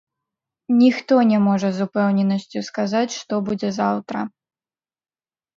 Ніхто 0.83 1.13
не 1.31 1.37
можа 1.47 1.69
з 1.75 1.79
упэўненасцю 1.89 2.63
сказаць, 2.71 3.13
што 3.21 3.33
будзе 3.51 3.69
заўтра. 3.79 4.25